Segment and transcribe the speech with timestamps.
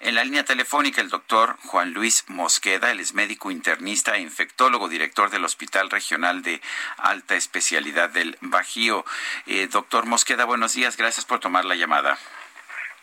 [0.00, 4.88] En la línea telefónica, el doctor Juan Luis Mosqueda, él es médico internista e infectólogo,
[4.88, 6.62] director del Hospital Regional de
[6.96, 9.04] Alta Especialidad del Bajío.
[9.44, 12.18] Eh, doctor Mosqueda, buenos días, gracias por tomar la llamada.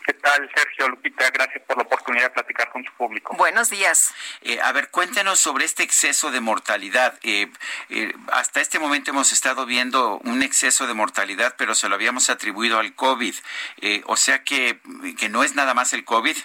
[0.08, 1.30] ¿Qué tal, Sergio Lupita?
[1.30, 3.36] Gracias por la oportunidad de platicar con su público.
[3.36, 4.14] Buenos días.
[4.40, 7.18] Eh, a ver, cuéntenos sobre este exceso de mortalidad.
[7.22, 7.48] Eh,
[7.90, 12.30] eh, hasta este momento hemos estado viendo un exceso de mortalidad, pero se lo habíamos
[12.30, 13.34] atribuido al COVID.
[13.82, 14.80] Eh, o sea que,
[15.18, 16.38] que no es nada más el COVID.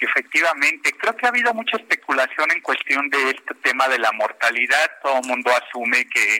[0.00, 4.90] Efectivamente, creo que ha habido mucha especulación en cuestión de este tema de la mortalidad.
[5.02, 6.36] Todo el mundo asume que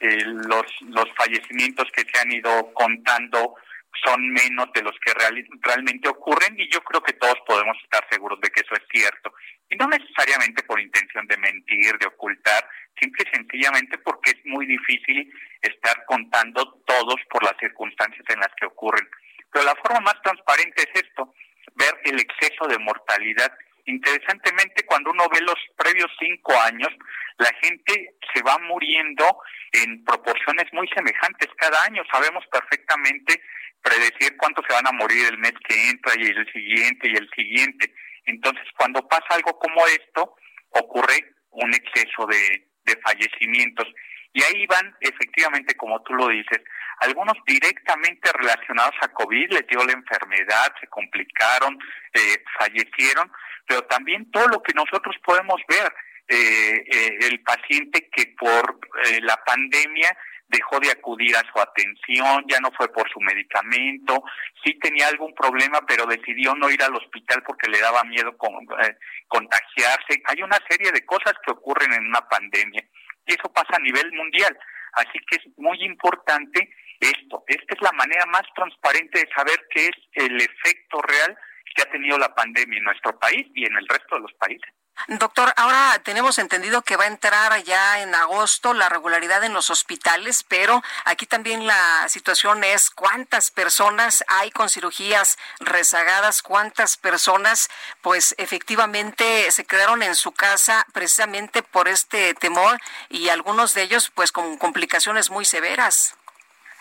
[0.00, 3.56] eh, los, los fallecimientos que se han ido contando
[4.04, 8.06] son menos de los que real, realmente ocurren y yo creo que todos podemos estar
[8.10, 9.34] seguros de que eso es cierto.
[9.68, 12.66] Y no necesariamente por intención de mentir, de ocultar,
[12.98, 18.50] simple y sencillamente porque es muy difícil estar contando todos por las circunstancias en las
[18.58, 19.08] que ocurren.
[19.52, 21.34] Pero la forma más transparente es esto,
[21.80, 23.50] ver el exceso de mortalidad.
[23.86, 26.90] Interesantemente, cuando uno ve los previos cinco años,
[27.38, 29.24] la gente se va muriendo
[29.72, 32.02] en proporciones muy semejantes cada año.
[32.12, 33.42] Sabemos perfectamente
[33.82, 37.28] predecir cuántos se van a morir el mes que entra y el siguiente y el
[37.34, 37.92] siguiente.
[38.26, 40.36] Entonces, cuando pasa algo como esto,
[40.70, 43.88] ocurre un exceso de, de fallecimientos.
[44.32, 46.60] Y ahí van, efectivamente, como tú lo dices,
[47.00, 51.78] algunos directamente relacionados a COVID, les dio la enfermedad, se complicaron,
[52.12, 53.30] eh, fallecieron,
[53.66, 55.92] pero también todo lo que nosotros podemos ver,
[56.28, 60.16] eh, eh, el paciente que por eh, la pandemia
[60.50, 64.22] dejó de acudir a su atención, ya no fue por su medicamento,
[64.64, 68.96] sí tenía algún problema, pero decidió no ir al hospital porque le daba miedo eh,
[69.28, 70.22] contagiarse.
[70.26, 72.84] Hay una serie de cosas que ocurren en una pandemia
[73.30, 74.56] y eso pasa a nivel mundial.
[74.92, 76.68] Así que es muy importante
[76.98, 77.44] esto.
[77.46, 81.38] Esta es la manera más transparente de saber qué es el efecto real
[81.74, 84.70] que ha tenido la pandemia en nuestro país y en el resto de los países.
[85.08, 89.70] Doctor, ahora tenemos entendido que va a entrar ya en agosto la regularidad en los
[89.70, 97.70] hospitales, pero aquí también la situación es cuántas personas hay con cirugías rezagadas, cuántas personas
[98.02, 102.78] pues efectivamente se quedaron en su casa precisamente por este temor
[103.08, 106.14] y algunos de ellos pues con complicaciones muy severas.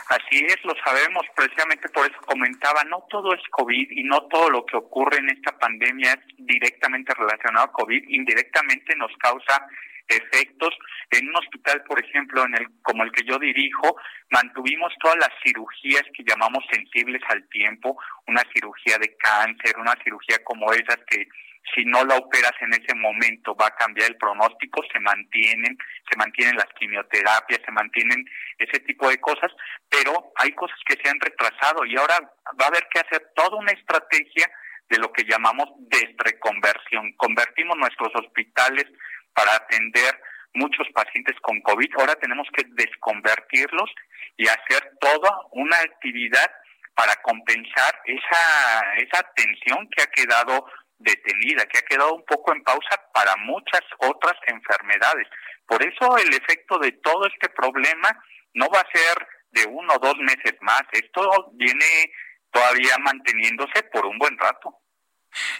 [0.09, 4.49] Así es, lo sabemos, precisamente por eso comentaba, no todo es COVID y no todo
[4.49, 9.67] lo que ocurre en esta pandemia es directamente relacionado a COVID, indirectamente nos causa
[10.07, 10.73] efectos.
[11.11, 13.97] En un hospital, por ejemplo, en el como el que yo dirijo,
[14.31, 17.95] mantuvimos todas las cirugías que llamamos sensibles al tiempo,
[18.25, 21.27] una cirugía de cáncer, una cirugía como esas que
[21.73, 25.77] si no la operas en ese momento va a cambiar el pronóstico, se mantienen,
[26.09, 28.25] se mantienen las quimioterapias, se mantienen
[28.57, 29.51] ese tipo de cosas,
[29.89, 32.19] pero hay cosas que se han retrasado y ahora
[32.59, 34.49] va a haber que hacer toda una estrategia
[34.89, 37.13] de lo que llamamos desreconversión.
[37.13, 38.85] Convertimos nuestros hospitales
[39.33, 40.19] para atender
[40.53, 43.89] muchos pacientes con COVID, ahora tenemos que desconvertirlos
[44.35, 46.49] y hacer toda una actividad
[46.95, 50.65] para compensar esa, esa atención que ha quedado
[50.99, 55.27] detenida, que ha quedado un poco en pausa para muchas otras enfermedades.
[55.65, 58.09] Por eso el efecto de todo este problema
[58.53, 60.83] no va a ser de uno o dos meses más.
[60.91, 62.11] Esto viene
[62.51, 64.75] todavía manteniéndose por un buen rato.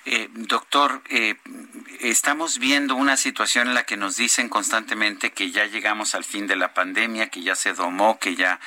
[0.06, 1.35] Eh, doctor, eh,
[2.00, 6.47] estamos viendo una situación en la que nos dicen constantemente que ya llegamos al fin
[6.47, 8.59] de la pandemia, que ya se domó, que ya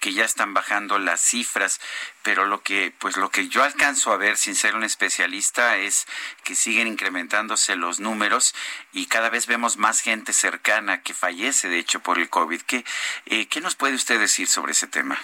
[0.00, 1.80] que ya están bajando las cifras,
[2.22, 6.06] pero lo que pues lo que yo alcanzo a ver sin ser un especialista es
[6.44, 8.54] que siguen incrementándose los números
[8.92, 12.62] y cada vez vemos más gente cercana que fallece de hecho por el COVID.
[12.62, 12.84] ¿Qué,
[13.26, 15.18] eh, ¿qué nos puede usted decir sobre ese tema?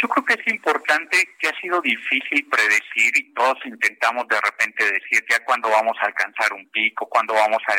[0.00, 4.84] Yo creo que es importante que ha sido difícil predecir y todos intentamos de repente
[4.84, 7.74] decir ya cuándo vamos a alcanzar un pico, cuándo vamos a,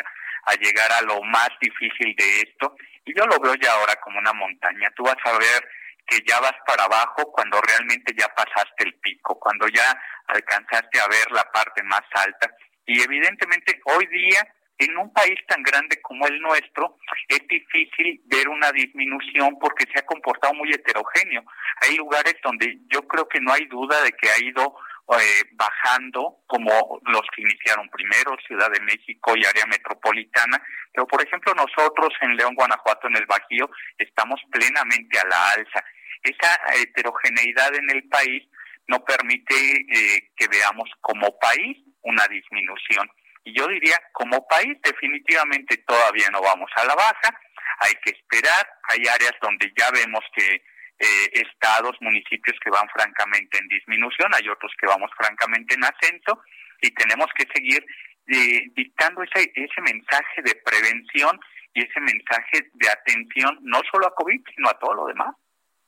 [0.52, 2.76] a llegar a lo más difícil de esto.
[3.06, 4.92] Y yo lo veo ya ahora como una montaña.
[4.96, 5.68] Tú vas a ver
[6.06, 9.98] que ya vas para abajo cuando realmente ya pasaste el pico, cuando ya
[10.28, 12.54] alcanzaste a ver la parte más alta.
[12.86, 14.48] Y evidentemente hoy día
[14.82, 16.98] en un país tan grande como el nuestro
[17.28, 21.44] es difícil ver una disminución porque se ha comportado muy heterogéneo.
[21.82, 24.76] Hay lugares donde yo creo que no hay duda de que ha ido
[25.20, 30.62] eh, bajando como los que iniciaron primero, Ciudad de México y área metropolitana,
[30.94, 35.84] pero por ejemplo nosotros en León, Guanajuato, en el Bajío, estamos plenamente a la alza.
[36.24, 38.48] Esa heterogeneidad en el país
[38.88, 43.10] no permite eh, que veamos como país una disminución.
[43.44, 47.40] Y yo diría, como país definitivamente todavía no vamos a la baja,
[47.80, 50.64] hay que esperar, hay áreas donde ya vemos que
[51.00, 56.44] eh, estados, municipios que van francamente en disminución, hay otros que vamos francamente en ascenso
[56.82, 57.84] y tenemos que seguir
[58.28, 61.40] eh, dictando ese, ese mensaje de prevención
[61.74, 65.36] y ese mensaje de atención no solo a COVID, sino a todo lo demás.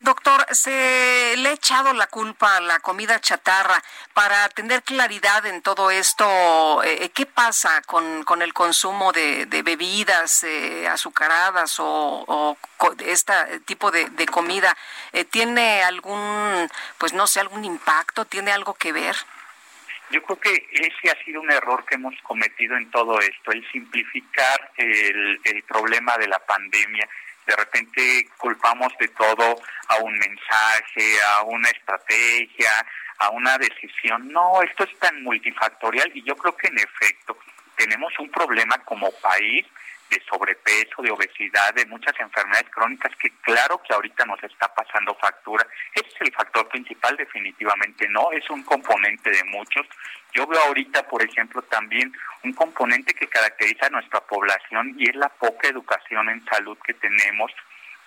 [0.04, 3.82] Doctor, se le ha echado la culpa a la comida chatarra.
[4.14, 10.44] Para tener claridad en todo esto, eh, ¿qué pasa con, con, el consumo de, bebidas
[10.44, 12.58] eh, azucaradas o,
[13.06, 14.76] este tipo de, de comida?
[15.14, 18.26] Eh, ¿Tiene algún, pues no sé, algún impacto?
[18.26, 19.16] ¿Tiene algo que ver?
[20.12, 23.66] Yo creo que ese ha sido un error que hemos cometido en todo esto, el
[23.72, 27.08] simplificar el, el problema de la pandemia
[27.45, 32.72] de repente culpamos de todo a un mensaje, a una estrategia,
[33.19, 34.30] a una decisión.
[34.30, 37.38] No, esto es tan multifactorial y yo creo que en efecto
[37.75, 39.66] tenemos un problema como país
[40.13, 45.15] de sobrepeso, de obesidad, de muchas enfermedades crónicas que claro que ahorita nos está pasando
[45.15, 45.65] factura.
[45.94, 49.88] Ese es el factor principal, definitivamente no, es un componente de muchos.
[50.33, 52.12] Yo veo ahorita, por ejemplo, también
[52.44, 56.94] un componente que caracteriza a nuestra población y es la poca educación en salud que
[56.94, 57.51] tenemos.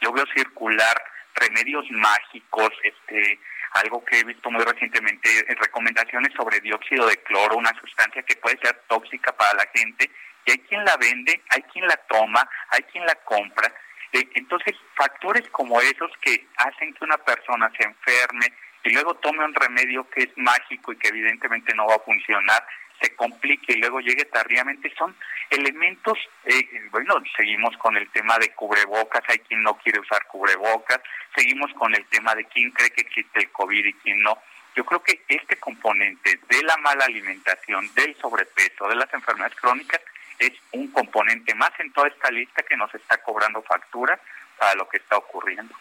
[0.00, 1.02] Yo veo circular
[1.34, 3.38] remedios mágicos, este
[3.76, 5.28] algo que he visto muy recientemente,
[5.60, 10.10] recomendaciones sobre dióxido de cloro, una sustancia que puede ser tóxica para la gente
[10.46, 13.72] y hay quien la vende, hay quien la toma, hay quien la compra.
[14.12, 18.46] Eh, entonces, factores como esos que hacen que una persona se enferme
[18.84, 22.64] y luego tome un remedio que es mágico y que evidentemente no va a funcionar,
[23.00, 25.14] se complique y luego llegue tardíamente, son
[25.50, 31.00] elementos, eh, bueno, seguimos con el tema de cubrebocas, hay quien no quiere usar cubrebocas,
[31.34, 34.38] seguimos con el tema de quién cree que existe el COVID y quién no.
[34.74, 40.00] Yo creo que este componente de la mala alimentación, del sobrepeso, de las enfermedades crónicas,
[40.38, 44.18] es un componente más en toda esta lista que nos está cobrando factura
[44.58, 45.74] para lo que está ocurriendo.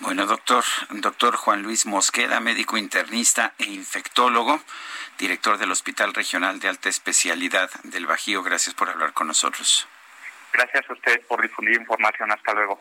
[0.00, 0.62] Bueno, doctor,
[1.00, 4.60] doctor Juan Luis Mosqueda, médico internista e infectólogo,
[5.18, 8.42] director del Hospital Regional de Alta Especialidad del Bajío.
[8.42, 9.88] Gracias por hablar con nosotros.
[10.52, 12.30] Gracias a usted por difundir información.
[12.30, 12.80] Hasta luego.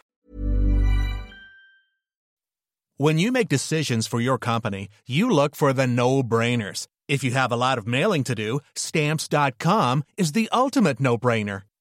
[2.98, 6.88] When you make decisions for your company, you look for the no-brainers.
[7.10, 11.64] If you have a lot of mailing to do, stamps.com is the ultimate no-brainer.